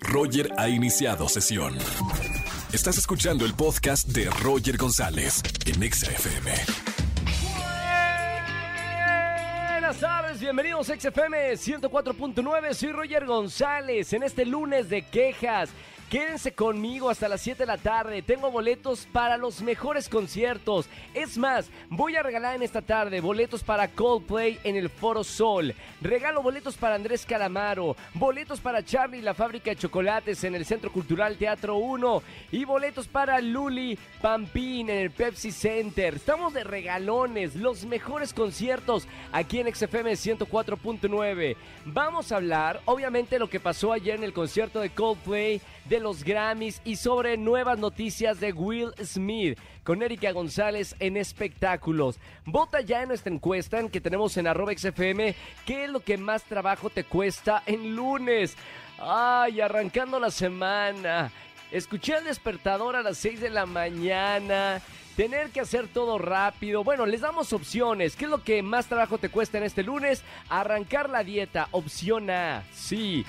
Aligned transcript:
Roger 0.00 0.50
ha 0.56 0.68
iniciado 0.68 1.28
sesión. 1.28 1.76
Estás 2.72 2.98
escuchando 2.98 3.44
el 3.44 3.54
podcast 3.54 4.08
de 4.08 4.30
Roger 4.42 4.76
González 4.76 5.42
en 5.66 5.82
Exa 5.82 6.10
FM. 6.10 6.52
Buenas 9.70 10.00
tardes, 10.00 10.40
bienvenidos 10.40 10.90
a 10.90 11.00
XFM 11.00 11.52
104.9, 11.54 12.74
soy 12.74 12.92
Roger 12.92 13.24
González 13.26 14.12
en 14.12 14.22
este 14.22 14.44
lunes 14.44 14.88
de 14.90 15.02
quejas. 15.02 15.70
Quédense 16.10 16.52
conmigo 16.52 17.10
hasta 17.10 17.28
las 17.28 17.42
7 17.42 17.64
de 17.64 17.66
la 17.66 17.76
tarde. 17.76 18.22
Tengo 18.22 18.50
boletos 18.50 19.06
para 19.12 19.36
los 19.36 19.60
mejores 19.60 20.08
conciertos. 20.08 20.88
Es 21.12 21.36
más, 21.36 21.68
voy 21.90 22.16
a 22.16 22.22
regalar 22.22 22.56
en 22.56 22.62
esta 22.62 22.80
tarde 22.80 23.20
boletos 23.20 23.62
para 23.62 23.88
Coldplay 23.88 24.58
en 24.64 24.76
el 24.76 24.88
Foro 24.88 25.22
Sol. 25.22 25.74
Regalo 26.00 26.42
boletos 26.42 26.78
para 26.78 26.94
Andrés 26.94 27.26
Calamaro. 27.26 27.94
Boletos 28.14 28.58
para 28.58 28.82
Charlie 28.82 29.20
la 29.20 29.34
fábrica 29.34 29.68
de 29.68 29.76
chocolates 29.76 30.44
en 30.44 30.54
el 30.54 30.64
Centro 30.64 30.90
Cultural 30.90 31.36
Teatro 31.36 31.76
1. 31.76 32.22
Y 32.52 32.64
boletos 32.64 33.06
para 33.06 33.42
Luli 33.42 33.98
Pampín 34.22 34.88
en 34.88 34.96
el 34.96 35.10
Pepsi 35.10 35.52
Center. 35.52 36.14
Estamos 36.14 36.54
de 36.54 36.64
regalones. 36.64 37.54
Los 37.54 37.84
mejores 37.84 38.32
conciertos 38.32 39.06
aquí 39.30 39.60
en 39.60 39.74
XFM 39.74 40.12
104.9. 40.12 41.54
Vamos 41.84 42.32
a 42.32 42.36
hablar, 42.36 42.80
obviamente, 42.86 43.38
lo 43.38 43.50
que 43.50 43.60
pasó 43.60 43.92
ayer 43.92 44.14
en 44.14 44.24
el 44.24 44.32
concierto 44.32 44.80
de 44.80 44.88
Coldplay 44.88 45.60
de 45.84 45.97
los 46.00 46.24
Grammys 46.24 46.80
y 46.84 46.96
sobre 46.96 47.36
nuevas 47.36 47.78
noticias 47.78 48.40
de 48.40 48.52
Will 48.52 48.92
Smith 49.02 49.58
con 49.84 50.02
Erika 50.02 50.32
González 50.32 50.94
en 51.00 51.16
espectáculos. 51.16 52.18
Vota 52.44 52.80
ya 52.80 53.02
en 53.02 53.08
nuestra 53.08 53.32
encuesta 53.32 53.80
en 53.80 53.88
que 53.88 54.00
tenemos 54.00 54.36
en 54.36 54.46
arroba 54.46 54.72
XFM 54.76 55.34
qué 55.66 55.84
es 55.84 55.90
lo 55.90 56.00
que 56.00 56.18
más 56.18 56.44
trabajo 56.44 56.90
te 56.90 57.04
cuesta 57.04 57.62
en 57.66 57.96
lunes. 57.96 58.56
Ay, 58.98 59.60
arrancando 59.60 60.18
la 60.18 60.30
semana. 60.30 61.30
Escuché 61.70 62.16
el 62.16 62.24
despertador 62.24 62.96
a 62.96 63.02
las 63.02 63.18
6 63.18 63.40
de 63.40 63.50
la 63.50 63.66
mañana. 63.66 64.80
Tener 65.16 65.50
que 65.50 65.60
hacer 65.60 65.88
todo 65.88 66.16
rápido. 66.16 66.84
Bueno, 66.84 67.04
les 67.04 67.22
damos 67.22 67.52
opciones. 67.52 68.14
¿Qué 68.14 68.26
es 68.26 68.30
lo 68.30 68.44
que 68.44 68.62
más 68.62 68.86
trabajo 68.86 69.18
te 69.18 69.28
cuesta 69.28 69.58
en 69.58 69.64
este 69.64 69.82
lunes? 69.82 70.22
Arrancar 70.48 71.10
la 71.10 71.24
dieta. 71.24 71.68
Opción 71.72 72.30
A. 72.30 72.62
Sí. 72.72 73.26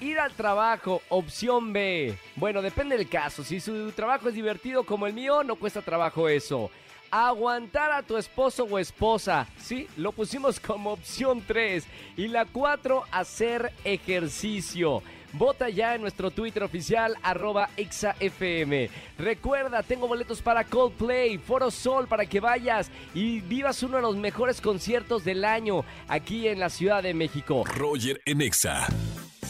Ir 0.00 0.18
al 0.18 0.32
trabajo, 0.32 1.02
opción 1.10 1.74
B. 1.74 2.16
Bueno, 2.36 2.62
depende 2.62 2.96
del 2.96 3.08
caso. 3.08 3.44
Si 3.44 3.60
su 3.60 3.92
trabajo 3.92 4.28
es 4.28 4.34
divertido 4.34 4.84
como 4.84 5.06
el 5.06 5.12
mío, 5.12 5.44
no 5.44 5.56
cuesta 5.56 5.82
trabajo 5.82 6.26
eso. 6.26 6.70
Aguantar 7.10 7.92
a 7.92 8.02
tu 8.02 8.16
esposo 8.16 8.64
o 8.64 8.78
esposa. 8.78 9.46
Sí, 9.58 9.88
lo 9.98 10.12
pusimos 10.12 10.58
como 10.60 10.92
opción 10.92 11.44
3. 11.46 11.84
Y 12.16 12.28
la 12.28 12.46
4, 12.46 13.04
hacer 13.10 13.72
ejercicio. 13.84 15.02
Vota 15.32 15.68
ya 15.68 15.94
en 15.94 16.00
nuestro 16.00 16.30
Twitter 16.30 16.62
oficial, 16.62 17.14
arroba 17.22 17.68
exafm. 17.76 18.88
Recuerda, 19.18 19.82
tengo 19.82 20.08
boletos 20.08 20.40
para 20.42 20.64
Coldplay, 20.64 21.38
Foro 21.38 21.70
Sol, 21.70 22.08
para 22.08 22.26
que 22.26 22.40
vayas 22.40 22.90
y 23.14 23.40
vivas 23.40 23.82
uno 23.82 23.96
de 23.96 24.02
los 24.02 24.16
mejores 24.16 24.60
conciertos 24.60 25.24
del 25.24 25.44
año 25.44 25.84
aquí 26.08 26.48
en 26.48 26.58
la 26.58 26.70
Ciudad 26.70 27.02
de 27.02 27.14
México. 27.14 27.64
Roger 27.64 28.20
en 28.24 28.40
Exa. 28.40 28.88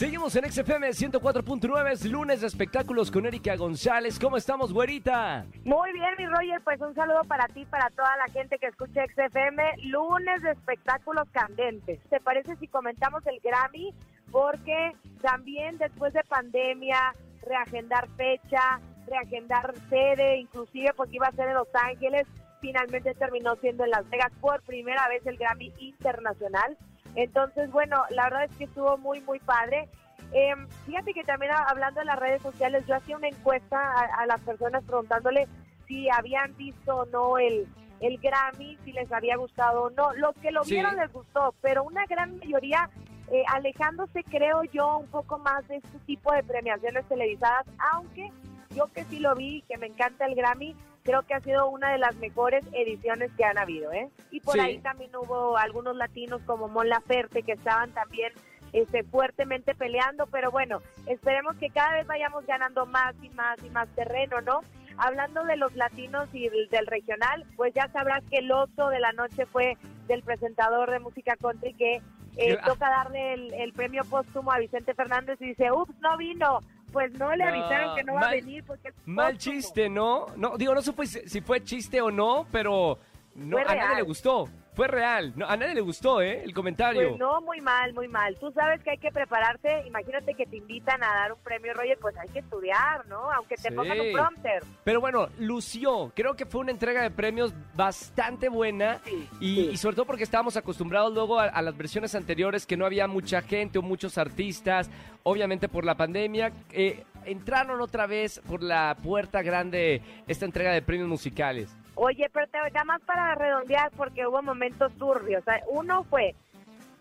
Seguimos 0.00 0.34
en 0.34 0.50
XFM 0.50 0.88
104.9, 0.88 1.92
es 1.92 2.06
lunes 2.06 2.40
de 2.40 2.46
espectáculos 2.46 3.10
con 3.10 3.26
Erika 3.26 3.54
González. 3.56 4.18
¿Cómo 4.18 4.38
estamos, 4.38 4.72
güerita? 4.72 5.44
Muy 5.62 5.92
bien, 5.92 6.08
mi 6.16 6.24
Roger, 6.24 6.58
pues 6.64 6.80
un 6.80 6.94
saludo 6.94 7.20
para 7.24 7.46
ti, 7.48 7.66
para 7.66 7.90
toda 7.90 8.16
la 8.16 8.32
gente 8.32 8.58
que 8.58 8.68
escucha 8.68 9.04
XFM. 9.04 9.62
Lunes 9.82 10.42
de 10.42 10.52
espectáculos 10.52 11.28
candentes. 11.32 12.00
¿Te 12.08 12.18
parece 12.18 12.56
si 12.56 12.66
comentamos 12.68 13.26
el 13.26 13.40
Grammy? 13.40 13.92
Porque 14.30 14.92
también 15.20 15.76
después 15.76 16.14
de 16.14 16.24
pandemia, 16.24 17.14
reagendar 17.42 18.08
fecha, 18.16 18.80
reagendar 19.06 19.74
sede, 19.90 20.38
inclusive 20.38 20.94
porque 20.96 21.16
iba 21.16 21.26
a 21.26 21.32
ser 21.32 21.48
en 21.48 21.56
Los 21.56 21.68
Ángeles, 21.74 22.26
finalmente 22.62 23.12
terminó 23.12 23.54
siendo 23.56 23.84
en 23.84 23.90
Las 23.90 24.08
Vegas 24.08 24.32
por 24.40 24.62
primera 24.62 25.06
vez 25.08 25.26
el 25.26 25.36
Grammy 25.36 25.74
Internacional. 25.78 26.78
Entonces, 27.14 27.70
bueno, 27.70 28.02
la 28.10 28.24
verdad 28.24 28.44
es 28.44 28.56
que 28.56 28.64
estuvo 28.64 28.96
muy, 28.98 29.20
muy 29.22 29.38
padre. 29.40 29.88
Eh, 30.32 30.54
fíjate 30.86 31.12
que 31.12 31.24
también 31.24 31.52
hablando 31.52 32.00
de 32.00 32.06
las 32.06 32.18
redes 32.18 32.40
sociales, 32.42 32.84
yo 32.86 32.94
hacía 32.94 33.16
una 33.16 33.28
encuesta 33.28 33.76
a, 33.78 34.22
a, 34.22 34.26
las 34.26 34.40
personas 34.42 34.84
preguntándole 34.84 35.48
si 35.88 36.08
habían 36.10 36.56
visto 36.56 36.98
o 36.98 37.06
no 37.06 37.38
el, 37.38 37.66
el 38.00 38.18
Grammy, 38.18 38.78
si 38.84 38.92
les 38.92 39.10
había 39.12 39.36
gustado 39.36 39.84
o 39.84 39.90
no. 39.90 40.12
Los 40.14 40.34
que 40.36 40.52
lo 40.52 40.62
Sí. 40.64 40.74
vieron 40.74 40.96
les 40.96 41.12
gustó, 41.12 41.54
pero 41.60 41.82
una 41.82 42.06
gran 42.06 42.38
mayoría 42.38 42.88
eh, 43.32 43.42
alejándose, 43.48 44.22
creo 44.24 44.62
yo, 44.72 44.98
un 44.98 45.06
poco 45.08 45.38
más 45.38 45.66
de 45.68 45.76
este 45.76 45.98
tipo 46.06 46.32
de 46.32 46.42
premiaciones 46.42 47.04
televisadas, 47.06 47.64
aunque 47.92 48.30
yo 48.74 48.86
que 48.92 49.04
sí 49.04 49.18
lo 49.18 49.34
vi, 49.34 49.62
que 49.68 49.78
me 49.78 49.86
encanta 49.86 50.26
el 50.26 50.34
Grammy, 50.34 50.76
creo 51.02 51.22
que 51.22 51.34
ha 51.34 51.40
sido 51.40 51.68
una 51.68 51.90
de 51.92 51.98
las 51.98 52.14
mejores 52.16 52.64
ediciones 52.72 53.30
que 53.36 53.44
han 53.44 53.58
habido, 53.58 53.92
¿eh? 53.92 54.08
Y 54.30 54.40
por 54.40 54.54
Sí. 54.54 54.60
ahí 54.60 54.78
también 54.78 55.10
hubo 55.16 55.56
algunos 55.56 55.96
latinos 55.96 56.40
como 56.46 56.68
Mon 56.68 56.88
Laferte 56.88 57.42
que 57.42 57.52
estaban 57.52 57.90
también 57.92 58.32
este, 58.72 59.02
fuertemente 59.02 59.74
peleando, 59.74 60.26
pero 60.28 60.50
bueno, 60.52 60.80
esperemos 61.06 61.56
que 61.56 61.70
cada 61.70 61.94
vez 61.94 62.06
vayamos 62.06 62.46
ganando 62.46 62.86
más 62.86 63.14
y 63.20 63.28
más 63.30 63.60
y 63.64 63.70
más 63.70 63.88
terreno, 63.96 64.40
¿no? 64.42 64.60
Hablando 64.96 65.42
de 65.44 65.56
los 65.56 65.74
latinos 65.74 66.28
y 66.32 66.48
del, 66.48 66.68
del 66.68 66.86
regional, 66.86 67.44
pues 67.56 67.74
ya 67.74 67.88
sabrás 67.88 68.22
que 68.30 68.36
el 68.38 68.52
oso 68.52 68.88
de 68.90 69.00
la 69.00 69.12
noche 69.12 69.46
fue 69.46 69.76
del 70.06 70.22
presentador 70.22 70.90
de 70.90 71.00
música 71.00 71.34
country 71.40 71.74
que 71.74 71.94
eh, 71.94 72.02
¿Qué? 72.36 72.58
toca 72.64 72.88
darle 72.88 73.32
el, 73.34 73.52
el 73.54 73.72
premio 73.72 74.02
póstumo 74.04 74.52
a 74.52 74.58
Vicente 74.58 74.94
Fernández 74.94 75.36
y 75.40 75.46
dice, 75.46 75.72
ups, 75.72 75.94
no 76.00 76.16
vino. 76.16 76.60
Pues 76.92 77.12
no 77.12 77.34
le 77.36 77.44
avisaron 77.44 77.96
que 77.96 78.02
no 78.04 78.14
va 78.14 78.20
mal- 78.20 78.28
a 78.30 78.32
venir 78.32 78.64
porque 78.64 78.88
es 78.88 78.94
Mal 79.06 79.38
chiste, 79.38 79.88
¿no? 79.88 80.26
No, 80.36 80.56
digo, 80.56 80.74
no 80.74 80.82
supe 80.82 81.06
si 81.06 81.40
fue 81.40 81.62
chiste 81.62 82.00
o 82.00 82.10
no, 82.10 82.46
pero 82.50 82.98
no, 83.34 83.58
a 83.58 83.64
nadie 83.74 83.96
le 83.96 84.02
gustó. 84.02 84.48
Fue 84.80 84.88
real. 84.88 85.34
No, 85.36 85.44
a 85.46 85.58
nadie 85.58 85.74
le 85.74 85.82
gustó, 85.82 86.22
¿eh? 86.22 86.42
El 86.42 86.54
comentario. 86.54 87.08
Pues 87.10 87.18
no, 87.20 87.42
muy 87.42 87.60
mal, 87.60 87.92
muy 87.92 88.08
mal. 88.08 88.34
Tú 88.40 88.50
sabes 88.52 88.80
que 88.82 88.92
hay 88.92 88.96
que 88.96 89.10
prepararse. 89.10 89.82
Imagínate 89.86 90.32
que 90.32 90.46
te 90.46 90.56
invitan 90.56 91.02
a 91.04 91.06
dar 91.06 91.32
un 91.34 91.38
premio, 91.40 91.74
Roger, 91.74 91.98
pues 92.00 92.16
hay 92.16 92.28
que 92.30 92.38
estudiar, 92.38 93.06
¿no? 93.06 93.30
Aunque 93.30 93.56
te 93.56 93.68
Sí. 93.68 93.74
pongan 93.74 94.00
un 94.00 94.10
prompter. 94.14 94.62
Pero 94.82 95.00
bueno, 95.02 95.28
lució. 95.38 96.10
Creo 96.16 96.34
que 96.34 96.46
fue 96.46 96.62
una 96.62 96.70
entrega 96.70 97.02
de 97.02 97.10
premios 97.10 97.52
bastante 97.74 98.48
buena. 98.48 99.00
Sí, 99.04 99.28
Y, 99.40 99.54
sí. 99.56 99.68
y 99.72 99.76
sobre 99.76 99.96
todo 99.96 100.06
porque 100.06 100.24
estábamos 100.24 100.56
acostumbrados 100.56 101.12
luego 101.12 101.38
a, 101.38 101.44
a 101.44 101.60
las 101.60 101.76
versiones 101.76 102.14
anteriores 102.14 102.64
que 102.64 102.78
no 102.78 102.86
había 102.86 103.06
mucha 103.06 103.42
gente 103.42 103.78
o 103.78 103.82
muchos 103.82 104.16
artistas. 104.16 104.88
Obviamente 105.24 105.68
por 105.68 105.84
la 105.84 105.94
pandemia. 105.94 106.52
eh, 106.70 107.04
entraron 107.26 107.82
otra 107.82 108.06
vez 108.06 108.40
por 108.48 108.62
la 108.62 108.96
puerta 109.02 109.42
grande 109.42 110.00
esta 110.26 110.46
entrega 110.46 110.72
de 110.72 110.80
premios 110.80 111.06
musicales. 111.06 111.76
Oye, 112.02 112.30
pero 112.32 112.46
te 112.46 112.58
nada 112.58 112.84
más 112.84 113.02
para 113.02 113.34
redondear 113.34 113.90
porque 113.94 114.26
hubo 114.26 114.40
momentos 114.40 114.90
turbios. 114.94 115.42
O 115.42 115.44
sea, 115.44 115.60
uno 115.68 116.02
fue 116.04 116.34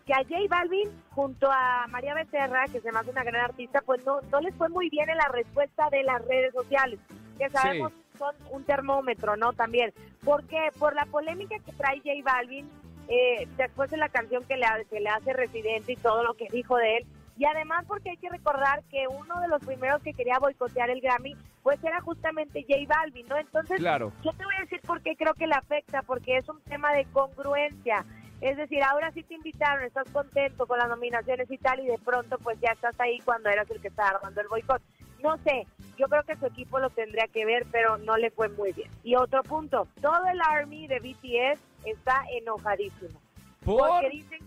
que 0.04 0.12
a 0.12 0.18
J 0.18 0.34
Balvin 0.46 0.90
junto 1.08 1.50
a 1.50 1.86
María 1.88 2.12
Becerra, 2.12 2.66
que 2.66 2.82
se 2.82 2.92
me 2.92 2.98
hace 2.98 3.10
una 3.10 3.24
gran 3.24 3.46
artista, 3.46 3.80
pues 3.80 4.04
no, 4.04 4.20
no 4.30 4.40
les 4.40 4.54
fue 4.56 4.68
muy 4.68 4.90
bien 4.90 5.08
en 5.08 5.16
la 5.16 5.28
respuesta 5.28 5.88
de 5.90 6.02
las 6.02 6.22
redes 6.26 6.52
sociales, 6.52 7.00
que 7.38 7.48
sabemos 7.48 7.94
son 8.18 8.34
un 8.50 8.62
termómetro, 8.64 9.38
¿no? 9.38 9.54
También. 9.54 9.94
¿Por 10.22 10.44
qué? 10.44 10.68
Por 10.78 10.94
la 10.94 11.06
polémica 11.06 11.56
que 11.64 11.72
trae 11.72 11.96
J 12.00 12.10
Balvin 12.22 12.68
eh, 13.08 13.48
después 13.56 13.90
de 13.90 13.96
la 13.96 14.10
canción 14.10 14.44
que 14.44 14.58
le, 14.58 14.66
que 14.90 15.00
le 15.00 15.08
hace 15.08 15.32
Residente 15.32 15.92
y 15.92 15.96
todo 15.96 16.22
lo 16.24 16.34
que 16.34 16.46
dijo 16.52 16.76
de 16.76 16.98
él. 16.98 17.06
Y 17.40 17.46
además 17.46 17.86
porque 17.88 18.10
hay 18.10 18.18
que 18.18 18.28
recordar 18.28 18.82
que 18.90 19.08
uno 19.08 19.40
de 19.40 19.48
los 19.48 19.64
primeros 19.64 20.02
que 20.02 20.12
quería 20.12 20.38
boicotear 20.38 20.90
el 20.90 21.00
Grammy, 21.00 21.34
pues 21.62 21.82
era 21.82 21.98
justamente 22.02 22.66
J 22.68 22.80
Balvin, 22.86 23.26
¿no? 23.28 23.38
Entonces, 23.38 23.78
Claro. 23.78 24.12
yo 24.22 24.30
te 24.34 24.44
voy 24.44 24.54
a 24.58 24.60
decir 24.60 24.78
por 24.82 25.00
qué 25.00 25.16
creo 25.16 25.32
que 25.32 25.46
le 25.46 25.54
afecta, 25.54 26.02
porque 26.02 26.36
es 26.36 26.46
un 26.50 26.60
tema 26.64 26.92
de 26.92 27.06
congruencia. 27.06 28.04
Es 28.42 28.58
decir, 28.58 28.82
ahora 28.82 29.10
sí 29.12 29.22
te 29.22 29.32
invitaron, 29.36 29.84
estás 29.86 30.06
contento 30.10 30.66
con 30.66 30.78
las 30.80 30.90
nominaciones 30.90 31.50
y 31.50 31.56
tal, 31.56 31.80
y 31.80 31.86
de 31.86 31.96
pronto 31.96 32.36
pues 32.40 32.60
ya 32.60 32.72
estás 32.72 33.00
ahí 33.00 33.18
cuando 33.20 33.48
eras 33.48 33.70
el 33.70 33.80
que 33.80 33.88
estaba 33.88 34.10
armando 34.10 34.42
el 34.42 34.48
boicot. 34.48 34.82
No 35.22 35.38
sé, 35.38 35.66
yo 35.96 36.08
creo 36.08 36.22
que 36.24 36.36
su 36.36 36.44
equipo 36.44 36.78
lo 36.78 36.90
tendría 36.90 37.26
que 37.26 37.46
ver, 37.46 37.64
pero 37.72 37.96
no 37.96 38.18
le 38.18 38.30
fue 38.32 38.50
muy 38.50 38.74
bien. 38.74 38.90
Y 39.02 39.14
otro 39.16 39.42
punto, 39.44 39.88
todo 40.02 40.26
el 40.26 40.42
Army 40.42 40.86
de 40.88 40.98
BTS 41.00 41.58
está 41.86 42.22
enojadísimo. 42.38 43.18
¿Por? 43.64 43.88
Porque 43.88 44.10
dicen 44.10 44.40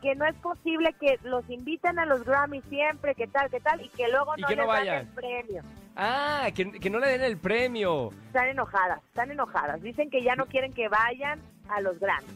que 0.00 0.14
no 0.14 0.26
es 0.26 0.34
posible 0.36 0.94
que 1.00 1.18
los 1.22 1.48
inviten 1.48 1.98
a 1.98 2.06
los 2.06 2.24
Grammy 2.24 2.62
siempre, 2.62 3.14
que 3.14 3.26
tal, 3.26 3.50
que 3.50 3.60
tal, 3.60 3.80
y 3.80 3.88
que 3.90 4.08
luego 4.08 4.36
no 4.36 4.48
que 4.48 4.56
no 4.56 4.62
les 4.62 4.68
vayan. 4.68 4.98
el 5.00 5.06
premio. 5.08 5.62
Ah, 5.96 6.48
que, 6.54 6.72
que 6.72 6.90
no 6.90 6.98
le 6.98 7.08
den 7.08 7.22
el 7.22 7.36
premio. 7.36 8.10
Están 8.26 8.48
enojadas, 8.48 9.02
están 9.08 9.30
enojadas. 9.30 9.82
Dicen 9.82 10.10
que 10.10 10.22
ya 10.22 10.34
no 10.36 10.46
quieren 10.46 10.72
que 10.72 10.88
vayan 10.88 11.40
a 11.68 11.80
los 11.80 11.98
Grammy. 11.98 12.28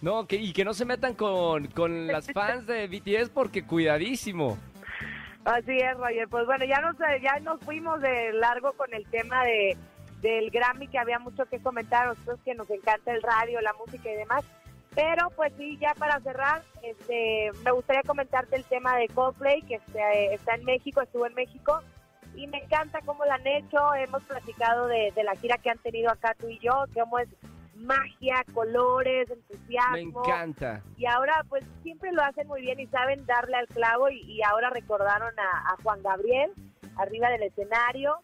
No, 0.00 0.26
que, 0.26 0.36
y 0.36 0.52
que 0.52 0.64
no 0.64 0.74
se 0.74 0.84
metan 0.84 1.14
con, 1.14 1.66
con 1.68 2.06
las 2.06 2.26
fans 2.32 2.66
de 2.66 2.86
BTS 2.86 3.30
porque 3.30 3.64
cuidadísimo. 3.64 4.58
Así 5.44 5.76
es, 5.78 5.96
Roger. 5.96 6.28
Pues 6.28 6.46
bueno, 6.46 6.64
ya 6.64 6.80
nos, 6.80 6.96
ya 7.22 7.38
nos 7.40 7.60
fuimos 7.60 8.00
de 8.00 8.32
largo 8.34 8.72
con 8.72 8.92
el 8.92 9.06
tema 9.06 9.44
de 9.44 9.76
del 10.20 10.50
Grammy, 10.50 10.88
que 10.88 10.98
había 10.98 11.18
mucho 11.18 11.46
que 11.46 11.60
comentar, 11.60 12.06
a 12.06 12.08
nosotros 12.08 12.40
que 12.44 12.54
nos 12.54 12.68
encanta 12.70 13.12
el 13.12 13.22
radio, 13.22 13.60
la 13.60 13.72
música 13.74 14.10
y 14.10 14.16
demás. 14.16 14.44
Pero 14.98 15.30
pues 15.36 15.52
sí, 15.56 15.78
ya 15.80 15.94
para 15.94 16.18
cerrar, 16.18 16.60
este, 16.82 17.52
me 17.62 17.70
gustaría 17.70 18.02
comentarte 18.02 18.56
el 18.56 18.64
tema 18.64 18.96
de 18.96 19.06
Coldplay, 19.06 19.62
que 19.62 19.76
este, 19.76 20.34
está 20.34 20.56
en 20.56 20.64
México, 20.64 21.00
estuvo 21.00 21.24
en 21.24 21.34
México, 21.34 21.80
y 22.34 22.48
me 22.48 22.58
encanta 22.58 22.98
cómo 23.06 23.24
lo 23.24 23.30
han 23.30 23.46
hecho, 23.46 23.94
hemos 23.94 24.24
platicado 24.24 24.88
de, 24.88 25.12
de 25.14 25.22
la 25.22 25.36
gira 25.36 25.56
que 25.58 25.70
han 25.70 25.78
tenido 25.78 26.10
acá 26.10 26.34
tú 26.36 26.48
y 26.48 26.58
yo, 26.58 26.72
cómo 26.94 27.20
es 27.20 27.28
magia, 27.76 28.44
colores, 28.52 29.30
entusiasmo. 29.30 29.92
Me 29.92 30.00
encanta. 30.00 30.82
Y 30.96 31.06
ahora 31.06 31.44
pues 31.48 31.64
siempre 31.84 32.10
lo 32.10 32.24
hacen 32.24 32.48
muy 32.48 32.62
bien 32.62 32.80
y 32.80 32.88
saben 32.88 33.24
darle 33.24 33.56
al 33.56 33.68
clavo 33.68 34.08
y, 34.10 34.20
y 34.22 34.42
ahora 34.42 34.70
recordaron 34.70 35.32
a, 35.38 35.74
a 35.74 35.76
Juan 35.80 36.02
Gabriel 36.02 36.50
arriba 36.96 37.30
del 37.30 37.44
escenario. 37.44 38.16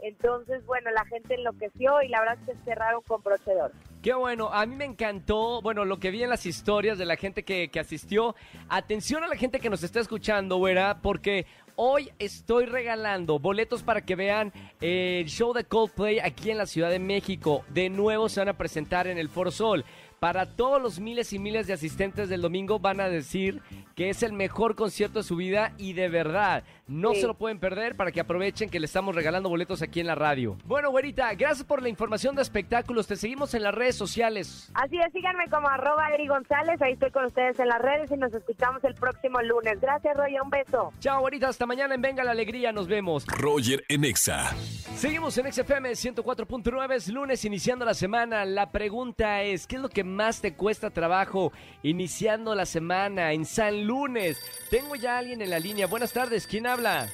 Entonces, 0.00 0.66
bueno, 0.66 0.90
la 0.90 1.04
gente 1.04 1.36
enloqueció 1.36 2.02
y 2.02 2.08
la 2.08 2.18
verdad 2.18 2.38
es 2.40 2.46
que 2.46 2.64
cerraron 2.64 3.02
con 3.02 3.22
broche 3.22 3.54
de 3.54 3.62
oro. 3.62 3.74
Qué 4.06 4.14
bueno, 4.14 4.50
a 4.52 4.64
mí 4.66 4.76
me 4.76 4.84
encantó, 4.84 5.60
bueno, 5.60 5.84
lo 5.84 5.98
que 5.98 6.12
vi 6.12 6.22
en 6.22 6.30
las 6.30 6.46
historias 6.46 6.96
de 6.96 7.04
la 7.04 7.16
gente 7.16 7.42
que, 7.42 7.70
que 7.70 7.80
asistió. 7.80 8.36
Atención 8.68 9.24
a 9.24 9.26
la 9.26 9.34
gente 9.34 9.58
que 9.58 9.68
nos 9.68 9.82
está 9.82 9.98
escuchando, 9.98 10.58
güera, 10.58 11.00
porque 11.02 11.44
hoy 11.74 12.12
estoy 12.20 12.66
regalando 12.66 13.40
boletos 13.40 13.82
para 13.82 14.02
que 14.02 14.14
vean 14.14 14.52
el 14.80 15.26
show 15.26 15.52
de 15.52 15.64
Coldplay 15.64 16.20
aquí 16.20 16.52
en 16.52 16.58
la 16.58 16.66
Ciudad 16.66 16.88
de 16.88 17.00
México. 17.00 17.64
De 17.70 17.90
nuevo 17.90 18.28
se 18.28 18.38
van 18.38 18.50
a 18.50 18.56
presentar 18.56 19.08
en 19.08 19.18
el 19.18 19.28
Foro 19.28 19.50
Sol. 19.50 19.84
Para 20.26 20.44
todos 20.44 20.82
los 20.82 20.98
miles 20.98 21.32
y 21.32 21.38
miles 21.38 21.68
de 21.68 21.72
asistentes 21.74 22.28
del 22.28 22.42
domingo 22.42 22.80
van 22.80 23.00
a 23.00 23.08
decir 23.08 23.62
que 23.94 24.10
es 24.10 24.24
el 24.24 24.32
mejor 24.32 24.74
concierto 24.74 25.20
de 25.20 25.22
su 25.22 25.36
vida 25.36 25.72
y 25.78 25.92
de 25.92 26.08
verdad, 26.08 26.64
no 26.88 27.14
Sí. 27.14 27.20
se 27.20 27.26
lo 27.28 27.34
pueden 27.34 27.60
perder 27.60 27.94
para 27.96 28.10
que 28.10 28.18
aprovechen 28.20 28.68
que 28.68 28.80
le 28.80 28.86
estamos 28.86 29.14
regalando 29.14 29.48
boletos 29.48 29.82
aquí 29.82 30.00
en 30.00 30.08
la 30.08 30.16
radio. 30.16 30.58
Bueno, 30.64 30.90
güerita, 30.90 31.32
gracias 31.34 31.62
por 31.64 31.80
la 31.80 31.88
información 31.88 32.34
de 32.34 32.42
espectáculos. 32.42 33.06
Te 33.06 33.14
seguimos 33.14 33.54
en 33.54 33.62
las 33.62 33.72
redes 33.72 33.94
sociales. 33.94 34.68
Así 34.74 34.98
es, 34.98 35.12
síganme 35.12 35.44
como 35.48 35.68
arroba 35.68 36.08
Eri 36.12 36.26
González, 36.26 36.82
ahí 36.82 36.94
estoy 36.94 37.12
con 37.12 37.24
ustedes 37.26 37.58
en 37.60 37.68
las 37.68 37.80
redes 37.80 38.10
y 38.10 38.16
nos 38.16 38.34
escuchamos 38.34 38.82
el 38.82 38.94
próximo 38.94 39.40
lunes. 39.42 39.80
Gracias, 39.80 40.16
Roger, 40.16 40.42
un 40.42 40.50
beso. 40.50 40.92
Chao, 40.98 41.20
güerita, 41.20 41.48
hasta 41.48 41.66
mañana 41.66 41.94
en 41.94 42.02
Venga 42.02 42.24
la 42.24 42.32
Alegría, 42.32 42.72
nos 42.72 42.88
vemos. 42.88 43.24
Roger 43.28 43.84
en 43.88 44.04
Exa. 44.04 44.52
Seguimos 44.96 45.38
en 45.38 45.52
XFM 45.52 45.90
104.9, 45.92 46.94
es 46.96 47.08
lunes 47.08 47.44
iniciando 47.44 47.84
la 47.84 47.94
semana. 47.94 48.44
La 48.44 48.72
pregunta 48.72 49.42
es, 49.42 49.66
¿qué 49.68 49.76
es 49.76 49.82
lo 49.82 49.88
que 49.88 50.02
más 50.04 50.15
te 50.16 50.54
cuesta 50.54 50.90
trabajo 50.90 51.52
iniciando 51.82 52.54
la 52.54 52.64
semana 52.64 53.32
en 53.32 53.44
San 53.44 53.86
Lunes? 53.86 54.40
Tengo 54.70 54.94
ya 54.96 55.16
a 55.16 55.18
alguien 55.18 55.42
en 55.42 55.50
la 55.50 55.58
línea. 55.58 55.86
Buenas 55.86 56.12
tardes, 56.12 56.46
¿quién 56.46 56.66
habla? 56.66 57.06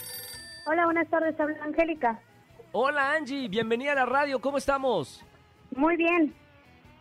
Hola, 0.66 0.84
buenas 0.84 1.08
tardes, 1.08 1.38
habla 1.38 1.56
Angélica. 1.64 2.20
Hola 2.70 3.12
Angie, 3.12 3.49
bienvenida 3.49 3.93
a 3.93 3.96
la 3.96 4.06
radio, 4.06 4.40
¿cómo 4.40 4.56
estamos? 4.58 5.22
Muy 5.75 5.96
bien. 5.96 6.32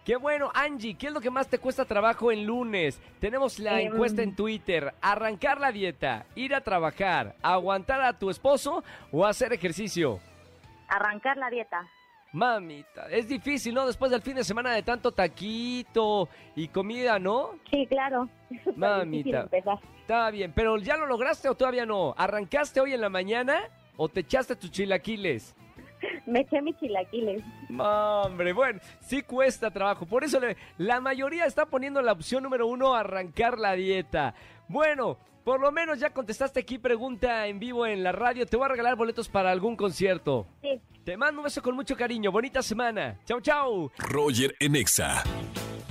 Qué 0.04 0.16
bueno, 0.16 0.50
Angie, 0.56 0.96
¿qué 0.98 1.08
es 1.08 1.14
lo 1.14 1.22
que 1.22 1.30
más 1.30 1.48
te 1.48 1.60
cuesta 1.60 1.86
trabajo 1.86 2.32
en 2.32 2.46
lunes? 2.48 3.00
Tenemos 3.20 3.60
la 3.60 3.80
Em. 3.80 3.92
encuesta 3.94 4.24
en 4.24 4.36
Twitter, 4.36 4.94
arrancar 5.02 5.60
la 5.62 5.72
dieta, 5.72 6.26
ir 6.34 6.56
a 6.56 6.62
trabajar, 6.62 7.36
aguantar 7.44 8.02
a 8.02 8.18
tu 8.18 8.32
esposo 8.32 8.84
o 9.12 9.24
hacer 9.26 9.54
ejercicio. 9.54 10.20
Arrancar 10.88 11.38
la 11.38 11.50
dieta. 11.52 11.88
Mamita, 12.34 13.08
es 13.10 13.28
difícil, 13.28 13.74
¿no? 13.74 13.86
Después 13.86 14.10
del 14.12 14.22
fin 14.22 14.36
de 14.36 14.44
semana 14.44 14.72
de 14.74 14.84
tanto 14.84 15.12
taquito 15.12 16.30
y 16.56 16.70
comida, 16.70 17.20
¿no? 17.20 17.52
Sí, 17.70 17.86
claro. 17.88 18.30
Mamita. 18.76 19.50
Está 20.00 20.32
bien, 20.32 20.54
pero 20.56 20.78
¿ya 20.78 20.96
lo 20.98 21.06
lograste 21.06 21.50
o 21.50 21.56
todavía 21.56 21.86
no? 21.86 22.14
¿Arrancaste 22.18 22.80
hoy 22.80 22.94
en 22.94 23.02
la 23.02 23.10
mañana 23.10 23.60
o 23.98 24.08
te 24.08 24.22
echaste 24.22 24.56
tus 24.56 24.72
chilaquiles? 24.72 25.56
Me 26.26 26.40
eché 26.42 26.62
mis 26.62 26.78
chilaquiles. 26.80 27.44
Hombre, 27.78 28.54
bueno, 28.54 28.80
sí 29.02 29.22
cuesta 29.24 29.70
trabajo. 29.70 30.06
Por 30.06 30.24
eso 30.24 30.40
le- 30.40 30.56
la 30.78 31.00
mayoría 31.02 31.46
está 31.46 31.66
poniendo 31.66 32.02
la 32.02 32.14
opción 32.14 32.44
número 32.44 32.66
uno, 32.66 32.96
arrancar 32.96 33.60
la 33.60 33.74
dieta. 33.74 34.34
Bueno, 34.70 35.18
por 35.44 35.60
lo 35.60 35.72
menos 35.72 36.00
ya 36.00 36.12
contestaste 36.12 36.62
aquí 36.62 36.78
pregunta 36.78 37.46
en 37.48 37.60
vivo 37.60 37.86
en 37.86 38.04
la 38.04 38.14
radio. 38.14 38.46
Te 38.46 38.56
voy 38.58 38.66
a 38.66 38.70
regalar 38.70 38.96
boletos 38.96 39.28
para 39.30 39.52
algún 39.52 39.76
concierto. 39.76 40.48
Sí. 40.62 40.82
Te 41.04 41.18
mando 41.18 41.42
un 41.42 41.46
beso 41.46 41.64
con 41.64 41.76
mucho 41.76 41.98
cariño. 41.98 42.32
Bonita 42.32 42.62
semana. 42.62 43.18
Chau, 43.26 43.42
chau. 43.42 43.92
Roger 43.98 44.56
en 44.60 44.76
Exa. 44.76 45.24